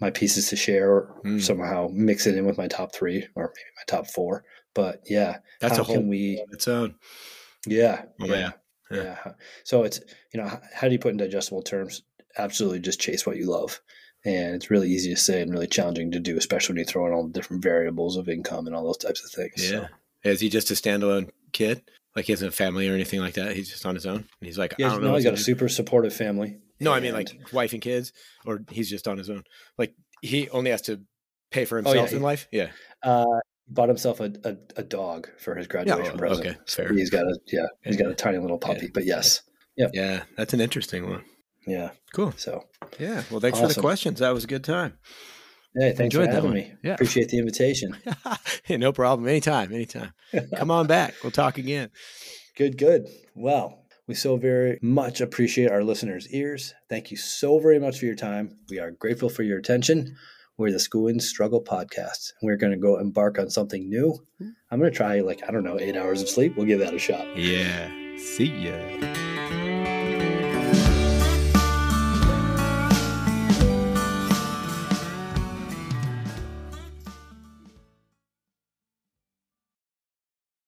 [0.00, 1.40] my pieces to share or Mm.
[1.40, 4.44] somehow mix it in with my top three or maybe my top four.
[4.74, 6.96] But yeah, That's how a whole can we its own.
[7.66, 8.52] yeah, Oh, yeah,
[8.90, 9.02] yeah.
[9.02, 9.32] yeah.
[9.64, 10.00] So it's
[10.32, 12.02] you know how do you put in digestible terms?
[12.38, 13.80] Absolutely, just chase what you love,
[14.24, 17.06] and it's really easy to say and really challenging to do, especially when you throw
[17.06, 19.68] in all the different variables of income and all those types of things.
[19.68, 19.88] So, Yeah.
[20.24, 21.82] Is he just a standalone kid?
[22.14, 23.56] Like he hasn't a family or anything like that?
[23.56, 24.16] He's just on his own?
[24.16, 25.14] And he's like, yeah, I don't no, know.
[25.14, 25.42] he's got a do.
[25.42, 26.58] super supportive family.
[26.80, 28.12] No, I mean like wife and kids,
[28.44, 29.44] or he's just on his own.
[29.78, 31.00] Like he only has to
[31.50, 32.48] pay for Oh, yeah, himself he- in life.
[32.52, 32.70] Yeah.
[33.02, 33.24] Uh,
[33.68, 36.46] bought himself a, a, a dog for his graduation well, present.
[36.48, 36.92] okay, fair.
[36.92, 38.86] He's got a yeah, he's got a tiny little puppy.
[38.86, 38.90] Yeah.
[38.92, 39.40] But yes,
[39.76, 39.88] Yeah.
[39.94, 41.24] yeah, That's an interesting one.
[41.66, 41.90] yeah.
[42.12, 42.34] Cool.
[42.36, 42.64] So
[42.98, 43.22] Yeah.
[43.30, 44.18] Well, thanks for the questions.
[44.18, 44.98] That was a good time.
[45.74, 46.72] Hey, thanks for Enjoyed that having me.
[46.82, 46.94] Yeah.
[46.94, 47.96] Appreciate the invitation.
[48.64, 49.28] hey, no problem.
[49.28, 49.72] Anytime.
[49.72, 50.12] Anytime.
[50.56, 51.14] Come on back.
[51.22, 51.90] We'll talk again.
[52.56, 53.08] Good, good.
[53.34, 56.74] Well, we so very much appreciate our listeners' ears.
[56.88, 58.58] Thank you so very much for your time.
[58.68, 60.16] We are grateful for your attention.
[60.58, 62.32] We're the School and Struggle podcast.
[62.42, 64.18] We're going to go embark on something new.
[64.38, 64.50] Hmm.
[64.70, 66.56] I'm going to try, like, I don't know, eight hours of sleep.
[66.56, 67.36] We'll give that a shot.
[67.36, 67.90] Yeah.
[68.18, 69.31] See ya.